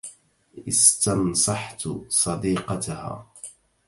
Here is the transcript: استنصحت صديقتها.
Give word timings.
استنصحت 0.67 1.83
صديقتها. 2.09 3.25